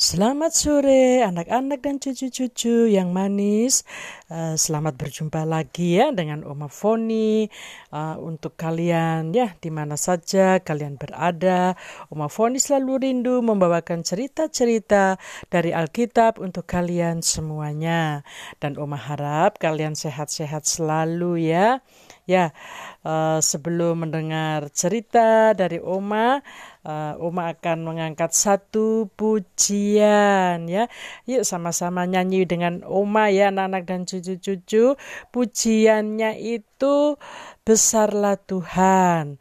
[0.00, 3.84] Selamat sore anak-anak dan cucu-cucu yang manis.
[4.32, 7.44] Uh, selamat berjumpa lagi ya dengan Oma Foni.
[7.92, 11.76] Uh, untuk kalian ya di mana saja kalian berada,
[12.08, 15.20] Oma Foni selalu rindu membawakan cerita-cerita
[15.52, 18.24] dari Alkitab untuk kalian semuanya.
[18.56, 21.84] Dan Oma harap kalian sehat-sehat selalu ya.
[22.24, 22.56] Ya,
[23.04, 26.40] uh, sebelum mendengar cerita dari Oma,
[26.84, 30.86] uh, Oma akan mengangkat satu pujian ya.
[31.28, 34.96] Yuk sama-sama nyanyi dengan Oma ya anak-anak dan cucu-cucu.
[35.32, 37.16] Pujiannya itu
[37.64, 39.40] besarlah Tuhan.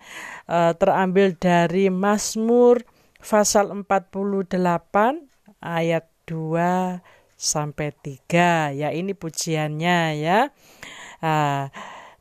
[0.49, 2.83] Uh, terambil dari Mazmur
[3.19, 4.55] pasal 48
[5.59, 7.03] ayat 2
[7.39, 10.39] sampai 3 ya ini pujiannya ya.
[11.19, 11.67] Uh,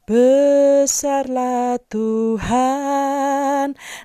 [0.08, 3.37] Besarlah Tuhan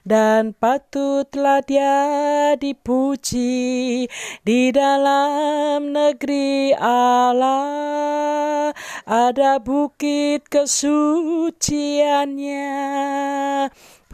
[0.02, 4.09] dan patutlah dia dipuji
[4.41, 8.74] di dalam negeri Allah.
[9.04, 12.71] Ada bukit kesuciannya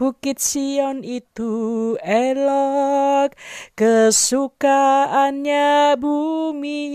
[0.00, 3.36] Bukit Sion itu elok,
[3.76, 4.80] kesukaannya
[6.00, 6.88] bumi.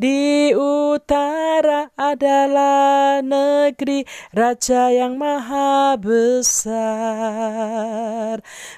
[0.00, 6.80] Di utara adalah negeri Raja yang maha besar.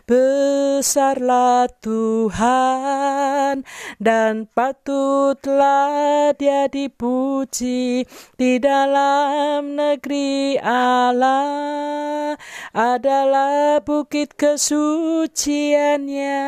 [0.03, 3.63] Besarlah Tuhan
[4.03, 8.03] dan patutlah dia dipuji
[8.35, 12.35] di dalam negeri Allah
[12.73, 16.39] adalah bukit kesuciannya.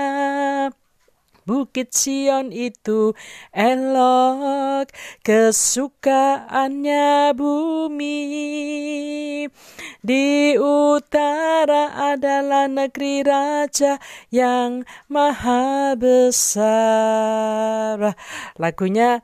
[1.50, 3.10] Bukit Sion itu
[3.50, 4.86] elok,
[5.26, 8.22] kesukaannya bumi.
[9.98, 13.98] Di utara adalah negeri raja
[14.30, 18.14] yang maha besar.
[18.54, 19.18] Lagunya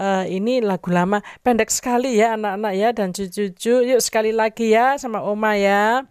[0.00, 3.84] uh, ini lagu lama, pendek sekali ya anak-anak ya dan cucu-cucu.
[3.84, 6.08] Yuk sekali lagi ya sama Oma ya.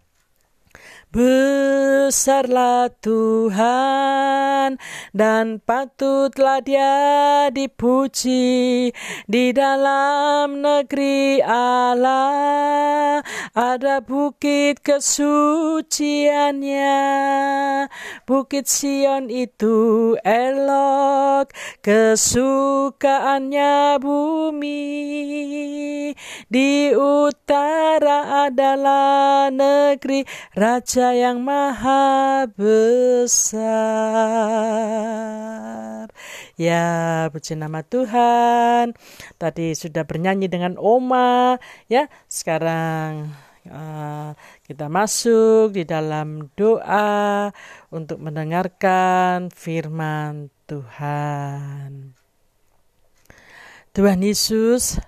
[1.14, 4.78] Besarlah Tuhan
[5.16, 8.92] dan patutlah dia dipuji
[9.30, 13.24] di dalam negeri Allah.
[13.56, 17.00] Ada bukit kesuciannya.
[18.28, 24.84] Bukit Sion itu elok kesukaannya bumi.
[26.52, 30.26] Di utara adalah negeri
[30.58, 33.68] raja yang maha besar.
[36.56, 38.96] Ya, puji nama Tuhan.
[39.36, 41.60] Tadi sudah bernyanyi dengan Oma,
[41.92, 42.08] ya.
[42.32, 43.36] Sekarang
[43.68, 44.32] uh,
[44.64, 47.52] kita masuk di dalam doa
[47.92, 52.16] untuk mendengarkan firman Tuhan.
[53.96, 55.00] Tuhan Yesus,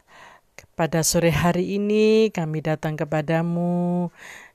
[0.77, 4.07] pada sore hari ini kami datang kepadamu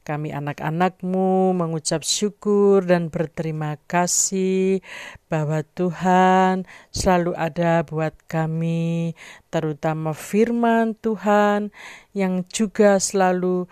[0.03, 4.83] kami anak-anakmu mengucap syukur dan berterima kasih
[5.31, 9.15] bahwa Tuhan selalu ada buat kami,
[9.55, 11.71] terutama firman Tuhan
[12.13, 13.71] yang juga selalu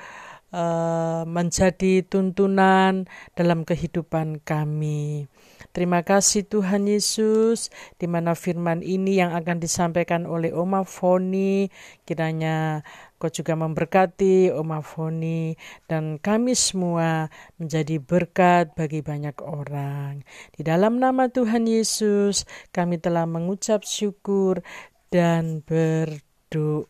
[0.54, 5.26] uh, menjadi tuntunan dalam kehidupan kami.
[5.70, 11.70] Terima kasih Tuhan Yesus, di mana firman ini yang akan disampaikan oleh Oma Foni,
[12.02, 12.82] kiranya
[13.20, 15.52] Kau juga memberkati Oma Foni
[15.84, 17.28] dan kami semua
[17.60, 20.24] menjadi berkat bagi banyak orang.
[20.56, 24.64] Di dalam nama Tuhan Yesus, kami telah mengucap syukur
[25.12, 26.88] dan berdoa.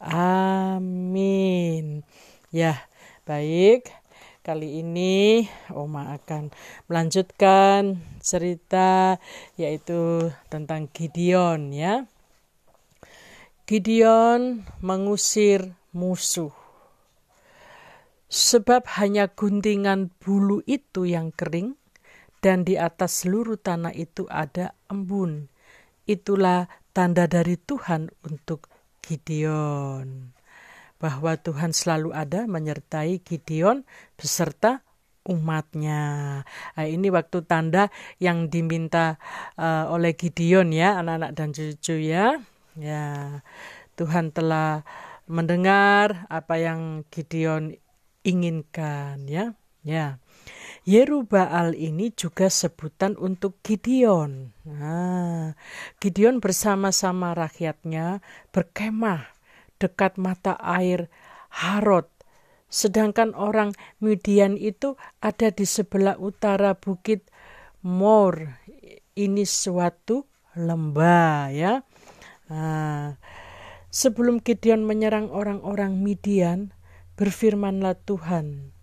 [0.00, 2.00] Amin.
[2.48, 2.88] Ya,
[3.28, 3.92] baik.
[4.42, 6.50] Kali ini Oma akan
[6.90, 9.22] melanjutkan cerita
[9.54, 12.10] yaitu tentang Gideon ya.
[13.62, 16.50] Gideon mengusir musuh.
[18.26, 21.78] Sebab hanya guntingan bulu itu yang kering,
[22.42, 25.46] dan di atas seluruh tanah itu ada embun.
[26.10, 28.66] Itulah tanda dari Tuhan untuk
[28.98, 30.34] Gideon.
[30.98, 33.86] Bahwa Tuhan selalu ada menyertai Gideon
[34.18, 34.82] beserta
[35.22, 36.02] umatnya.
[36.74, 39.22] Nah, ini waktu tanda yang diminta
[39.54, 42.42] uh, oleh Gideon ya, anak-anak dan cucu ya.
[42.76, 43.40] Ya,
[43.96, 44.84] Tuhan telah
[45.28, 47.76] mendengar apa yang Gideon
[48.24, 49.54] inginkan ya.
[49.82, 50.22] Ya.
[50.86, 54.54] Yerubaal ini juga sebutan untuk Gideon.
[54.66, 55.54] Nah,
[55.98, 58.22] Gideon bersama-sama rakyatnya
[58.54, 59.26] berkemah
[59.82, 61.10] dekat mata air
[61.50, 62.06] Harod.
[62.72, 67.28] Sedangkan orang Midian itu ada di sebelah utara bukit
[67.84, 68.62] more
[69.12, 70.24] ini suatu
[70.56, 71.84] lembah ya.
[72.52, 73.16] Nah,
[73.88, 76.76] sebelum Gideon menyerang orang-orang Midian,
[77.16, 78.76] berfirmanlah Tuhan,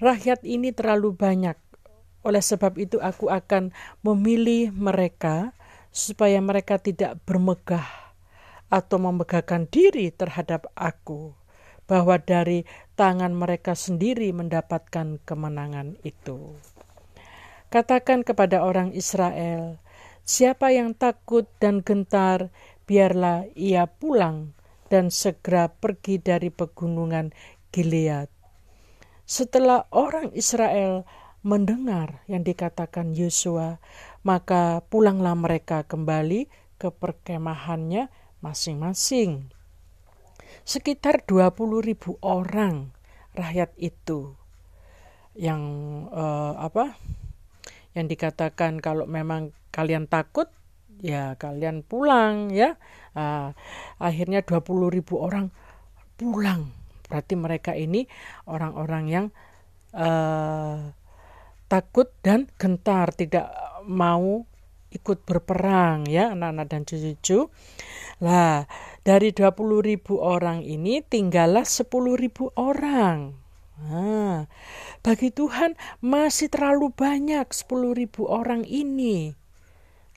[0.00, 1.60] rakyat ini terlalu banyak.
[2.24, 5.52] Oleh sebab itu aku akan memilih mereka
[5.92, 7.84] supaya mereka tidak bermegah
[8.72, 11.36] atau memegahkan diri terhadap aku
[11.84, 12.64] bahwa dari
[12.96, 16.56] tangan mereka sendiri mendapatkan kemenangan itu.
[17.68, 19.76] Katakan kepada orang Israel,
[20.22, 22.54] siapa yang takut dan gentar,
[22.86, 24.56] biarlah ia pulang
[24.88, 27.32] dan segera pergi dari pegunungan
[27.72, 28.28] Gilead.
[29.24, 31.08] Setelah orang Israel
[31.42, 33.80] mendengar yang dikatakan Yosua,
[34.22, 36.46] maka pulanglah mereka kembali
[36.76, 38.12] ke perkemahannya
[38.44, 39.50] masing-masing
[40.62, 42.94] sekitar 20 ribu orang
[43.34, 44.38] rakyat itu
[45.34, 45.62] yang
[46.12, 46.94] uh, apa
[47.92, 50.48] yang dikatakan kalau memang kalian takut
[51.02, 52.78] ya kalian pulang ya.
[53.12, 53.52] Uh,
[54.00, 55.52] akhirnya 20 ribu orang
[56.16, 56.72] pulang.
[57.10, 58.08] Berarti mereka ini
[58.48, 59.26] orang-orang yang
[59.92, 60.92] uh,
[61.68, 63.52] takut dan gentar tidak
[63.84, 64.44] mau
[64.92, 67.48] ikut berperang ya anak-anak dan cucu-cucu.
[68.22, 68.64] Lah
[69.02, 73.41] dari 20 ribu orang ini tinggallah 10 ribu orang.
[73.82, 74.46] Nah,
[75.02, 79.34] bagi Tuhan masih terlalu banyak 10 ribu orang ini.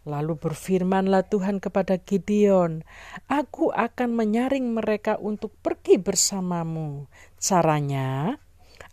[0.06, 2.86] Lalu berfirmanlah Tuhan kepada Gideon,
[3.26, 7.10] Aku akan menyaring mereka untuk pergi bersamamu.
[7.42, 8.38] Caranya,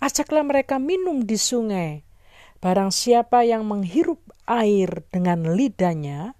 [0.00, 2.00] ajaklah mereka minum di sungai.
[2.64, 6.32] Barang siapa yang menghirup air dengan lidahnya,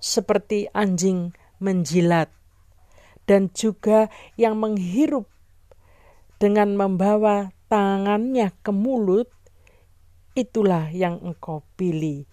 [0.00, 2.32] seperti anjing menjilat
[3.28, 4.08] dan juga
[4.40, 5.28] yang menghirup
[6.40, 9.28] dengan membawa tangannya ke mulut,
[10.32, 12.24] itulah yang engkau pilih,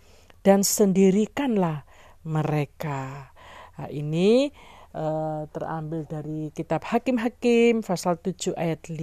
[0.48, 1.84] dan sendirikanlah
[2.24, 3.36] mereka.
[3.76, 4.48] Nah, ini
[4.96, 8.96] uh, terambil dari kitab Hakim-Hakim pasal 7 ayat 5.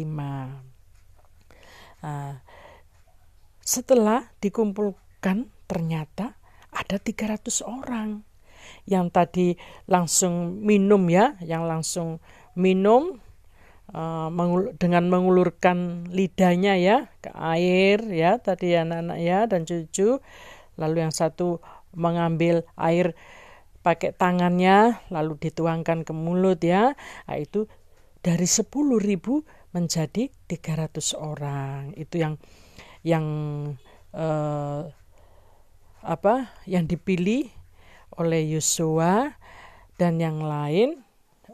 [2.04, 2.40] Nah,
[3.60, 6.40] setelah dikumpulkan ternyata
[6.72, 8.24] ada 300 orang
[8.88, 12.20] yang tadi langsung minum ya, yang langsung
[12.56, 13.23] minum
[14.32, 20.18] mengul dengan mengulurkan lidahnya ya ke air ya tadi anak-anak ya dan cucu.
[20.80, 21.62] Lalu yang satu
[21.94, 23.14] mengambil air
[23.84, 26.96] pakai tangannya lalu dituangkan ke mulut ya.
[27.28, 27.68] Nah, itu
[28.24, 28.72] dari 10.000
[29.76, 31.92] menjadi 300 orang.
[31.94, 32.40] Itu yang
[33.04, 33.26] yang
[34.16, 34.88] uh,
[36.00, 36.34] apa
[36.64, 37.52] yang dipilih
[38.16, 39.36] oleh Yosua
[40.00, 41.04] dan yang lain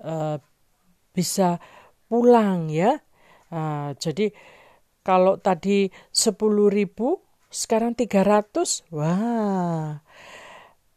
[0.06, 0.38] uh,
[1.10, 1.58] bisa
[2.10, 2.98] pulang ya.
[3.54, 4.34] Uh, jadi
[5.06, 6.34] kalau tadi 10
[6.68, 10.02] ribu sekarang 300 wah.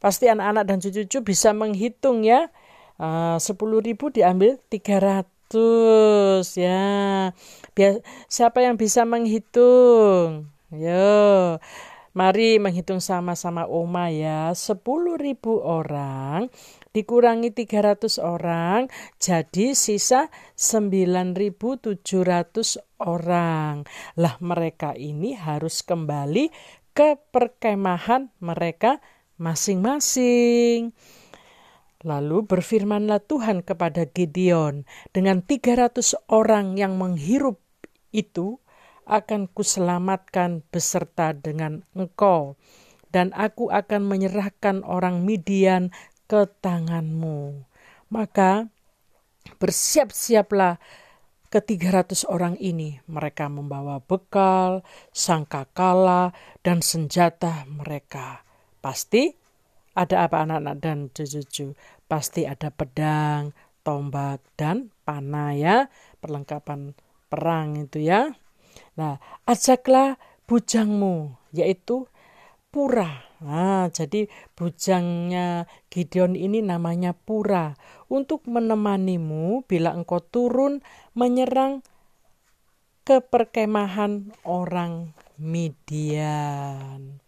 [0.02, 2.50] Pasti anak-anak dan cucu-cucu bisa menghitung ya.
[2.98, 3.56] Uh, 10
[3.86, 5.24] ribu diambil 300
[6.58, 6.84] ya.
[7.78, 10.50] Biar, siapa yang bisa menghitung?
[10.74, 11.62] Yo.
[12.14, 14.54] Mari menghitung sama-sama Oma ya.
[14.54, 14.78] 10.000
[15.58, 16.54] orang
[16.94, 18.88] dikurangi 300 orang
[19.18, 22.00] jadi sisa 9.700
[23.02, 23.84] orang.
[24.16, 26.54] Lah mereka ini harus kembali
[26.94, 29.02] ke perkemahan mereka
[29.42, 30.94] masing-masing.
[32.04, 34.84] Lalu berfirmanlah Tuhan kepada Gideon,
[35.16, 37.64] dengan 300 orang yang menghirup
[38.12, 38.60] itu,
[39.08, 42.60] akan kuselamatkan beserta dengan engkau,
[43.12, 45.96] dan aku akan menyerahkan orang Midian
[46.28, 47.64] ke tanganmu.
[48.10, 48.68] Maka
[49.60, 50.80] bersiap-siaplah
[51.54, 52.98] ke 300 orang ini.
[53.06, 54.82] Mereka membawa bekal,
[55.14, 56.34] sangkakala,
[56.66, 58.42] dan senjata mereka.
[58.82, 59.30] Pasti
[59.94, 61.78] ada apa anak-anak dan cucu-cucu?
[62.10, 63.54] Pasti ada pedang,
[63.86, 65.78] tombak, dan panah ya.
[66.18, 66.98] Perlengkapan
[67.30, 68.34] perang itu ya.
[68.98, 70.18] Nah, ajaklah
[70.50, 72.10] bujangmu, yaitu
[72.74, 73.06] Pura.
[73.46, 74.26] Nah, jadi
[74.58, 77.78] bujangnya Gideon ini namanya Pura
[78.10, 80.82] untuk menemanimu bila engkau turun
[81.14, 81.86] menyerang
[83.06, 87.22] ke perkemahan orang Midian.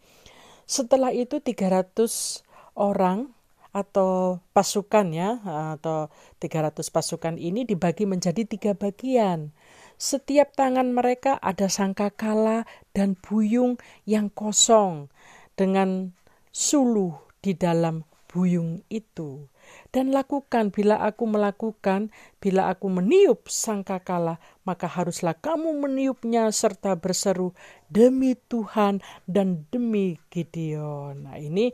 [0.65, 2.41] Setelah itu 300
[2.73, 3.29] orang
[3.75, 5.43] atau pasukan ya
[5.77, 6.09] atau
[6.41, 9.53] 300 pasukan ini dibagi menjadi tiga bagian.
[9.99, 12.63] Setiap tangan mereka ada sangkakala
[12.95, 13.75] dan buyung
[14.07, 15.11] yang kosong
[15.55, 16.12] dengan
[16.51, 18.03] suluh di dalam
[18.35, 19.47] buyung itu.
[19.89, 27.55] dan lakukan bila aku melakukan, bila aku meniup sangkakala, maka haruslah kamu meniupnya serta berseru
[27.89, 31.25] demi Tuhan dan demi Gideon.
[31.25, 31.74] Nah, ini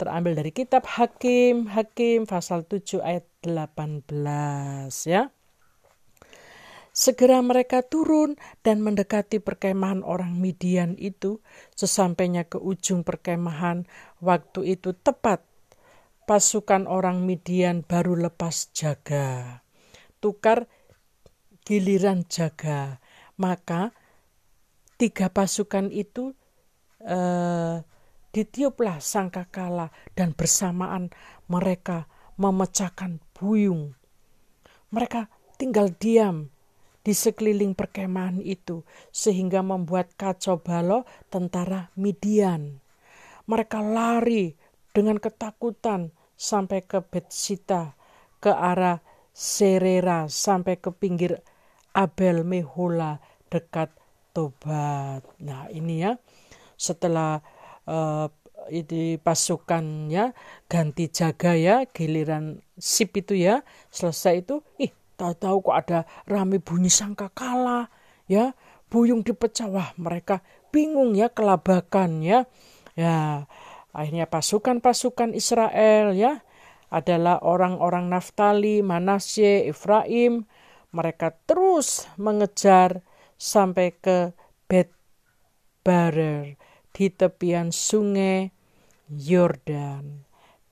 [0.00, 4.10] terambil dari kitab Hakim, Hakim pasal 7 ayat 18
[5.06, 5.30] ya.
[6.98, 8.34] Segera mereka turun
[8.66, 11.38] dan mendekati perkemahan orang Midian itu.
[11.78, 13.86] Sesampainya ke ujung perkemahan,
[14.18, 15.46] waktu itu tepat
[16.26, 19.62] pasukan orang Midian baru lepas jaga.
[20.18, 20.66] Tukar
[21.62, 22.98] giliran jaga.
[23.38, 23.94] Maka
[24.98, 26.34] tiga pasukan itu
[27.06, 27.78] eh,
[28.34, 31.14] ditiuplah sangkakala dan bersamaan
[31.46, 32.10] mereka
[32.42, 33.94] memecahkan buyung.
[34.90, 35.30] Mereka
[35.62, 36.57] tinggal diam
[37.02, 38.82] di sekeliling perkemahan itu
[39.14, 42.82] sehingga membuat kacau balau tentara Midian.
[43.48, 44.52] Mereka lari
[44.92, 47.96] dengan ketakutan sampai ke Betsita,
[48.42, 49.00] ke arah
[49.32, 51.38] Serera, sampai ke pinggir
[51.94, 53.94] Abel Mehola dekat
[54.34, 55.22] Tobat.
[55.38, 56.18] Nah ini ya,
[56.74, 57.38] setelah
[57.86, 58.26] uh,
[58.68, 60.34] ini pasukannya
[60.66, 65.98] ganti jaga ya, giliran sip itu ya, selesai itu, ih tahu-tahu kok ada
[66.30, 67.90] rame bunyi sangka kalah
[68.30, 68.54] ya,
[68.86, 72.46] buyung dipecah, wah mereka bingung ya, kelabakan ya,
[72.94, 73.44] ya
[73.98, 76.44] Akhirnya pasukan-pasukan Israel ya
[76.92, 80.46] adalah orang-orang Naftali, Manasye, Efraim.
[80.94, 83.04] Mereka terus mengejar
[83.36, 84.32] sampai ke
[84.70, 84.94] Bet
[85.84, 86.56] Barer
[86.94, 88.54] di tepian sungai
[89.10, 90.24] Yordan.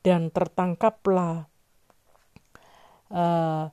[0.06, 1.50] Dan tertangkaplah
[3.10, 3.64] uh,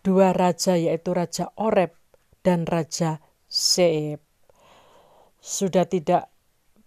[0.00, 1.92] dua raja yaitu Raja Oreb
[2.40, 4.20] dan Raja Seeb.
[5.40, 6.28] Sudah tidak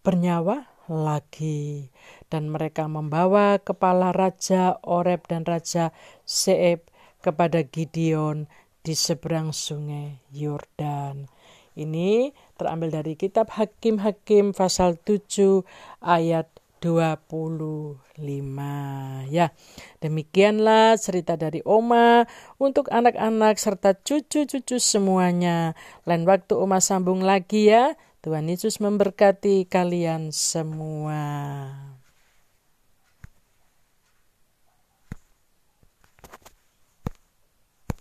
[0.05, 1.89] bernyawa lagi
[2.27, 5.95] dan mereka membawa kepala raja Oreb dan raja
[6.27, 6.89] Seeb
[7.23, 8.51] kepada Gideon
[8.83, 11.31] di seberang sungai Yordan.
[11.73, 12.29] Ini
[12.59, 15.65] terambil dari kitab Hakim-Hakim pasal 7
[16.05, 16.45] ayat
[16.83, 19.55] 25 ya.
[20.03, 22.27] Demikianlah cerita dari Oma
[22.59, 25.79] untuk anak-anak serta cucu-cucu semuanya.
[26.03, 27.95] Lain waktu Oma sambung lagi ya.
[28.19, 31.92] Tuhan Yesus memberkati kalian semua.